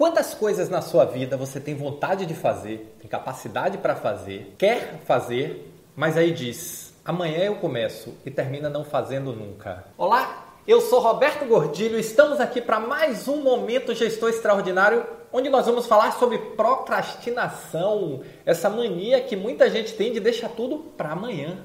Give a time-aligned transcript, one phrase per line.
[0.00, 4.98] Quantas coisas na sua vida você tem vontade de fazer, tem capacidade para fazer, quer
[5.04, 9.84] fazer, mas aí diz: amanhã eu começo e termina não fazendo nunca?
[9.98, 15.66] Olá, eu sou Roberto Gordilho, estamos aqui para mais um momento gestor extraordinário, onde nós
[15.66, 21.58] vamos falar sobre procrastinação, essa mania que muita gente tem de deixar tudo para amanhã.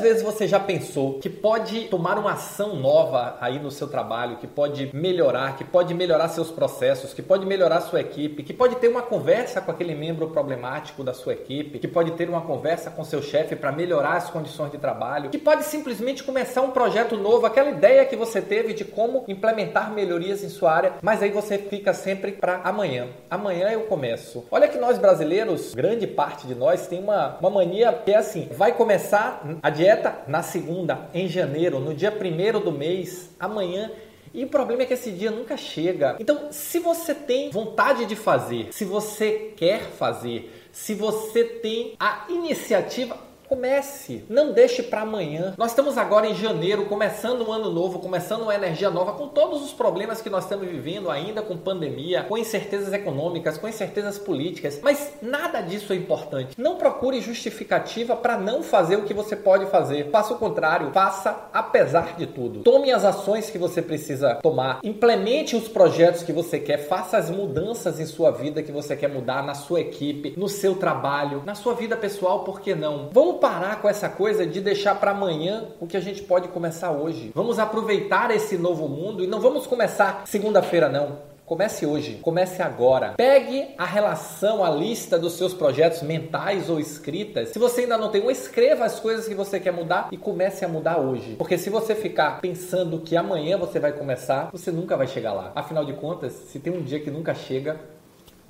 [0.00, 4.46] Vezes você já pensou que pode tomar uma ação nova aí no seu trabalho, que
[4.46, 8.88] pode melhorar, que pode melhorar seus processos, que pode melhorar sua equipe, que pode ter
[8.88, 13.04] uma conversa com aquele membro problemático da sua equipe, que pode ter uma conversa com
[13.04, 17.46] seu chefe para melhorar as condições de trabalho, que pode simplesmente começar um projeto novo,
[17.46, 21.58] aquela ideia que você teve de como implementar melhorias em sua área, mas aí você
[21.58, 23.08] fica sempre para amanhã.
[23.30, 24.44] Amanhã eu começo.
[24.50, 28.48] Olha que nós brasileiros, grande parte de nós tem uma, uma mania que é assim,
[28.52, 33.90] vai começar a dieta na segunda, em janeiro, no dia primeiro do mês, amanhã.
[34.32, 36.16] E o problema é que esse dia nunca chega.
[36.20, 42.26] Então, se você tem vontade de fazer, se você quer fazer, se você tem a
[42.28, 43.18] iniciativa,
[43.52, 45.52] Comece, não deixe para amanhã.
[45.58, 49.62] Nós estamos agora em janeiro, começando um ano novo, começando uma energia nova, com todos
[49.62, 54.80] os problemas que nós estamos vivendo ainda, com pandemia, com incertezas econômicas, com incertezas políticas.
[54.82, 56.54] Mas nada disso é importante.
[56.56, 60.08] Não procure justificativa para não fazer o que você pode fazer.
[60.10, 62.62] Faça o contrário, faça apesar de tudo.
[62.62, 67.28] Tome as ações que você precisa tomar, implemente os projetos que você quer, faça as
[67.28, 71.54] mudanças em sua vida que você quer mudar, na sua equipe, no seu trabalho, na
[71.54, 73.10] sua vida pessoal, por que não?
[73.12, 76.92] Vamos parar com essa coisa de deixar para amanhã o que a gente pode começar
[76.92, 77.32] hoje.
[77.34, 81.32] Vamos aproveitar esse novo mundo e não vamos começar segunda-feira não.
[81.44, 83.14] Comece hoje, comece agora.
[83.16, 87.48] Pegue a relação, a lista dos seus projetos mentais ou escritas.
[87.48, 90.68] Se você ainda não tem escreva as coisas que você quer mudar e comece a
[90.68, 91.34] mudar hoje.
[91.36, 95.50] Porque se você ficar pensando que amanhã você vai começar, você nunca vai chegar lá.
[95.56, 97.80] Afinal de contas, se tem um dia que nunca chega,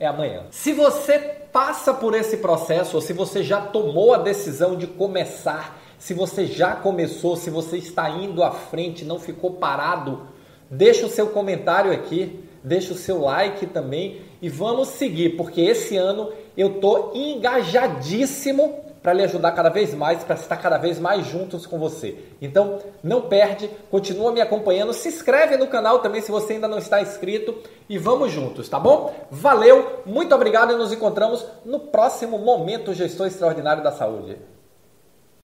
[0.04, 0.42] é amanhã.
[0.50, 1.18] Se você
[1.52, 6.44] passa por esse processo, ou se você já tomou a decisão de começar, se você
[6.44, 10.26] já começou, se você está indo à frente, não ficou parado,
[10.68, 15.96] deixa o seu comentário aqui, deixa o seu like também e vamos seguir, porque esse
[15.96, 21.26] ano eu tô engajadíssimo para lhe ajudar cada vez mais, para estar cada vez mais
[21.26, 22.16] juntos com você.
[22.40, 26.78] Então, não perde, continua me acompanhando, se inscreve no canal também se você ainda não
[26.78, 27.56] está inscrito
[27.88, 29.14] e vamos juntos, tá bom?
[29.30, 34.38] Valeu, muito obrigado e nos encontramos no próximo Momento Gestor Extraordinário da Saúde.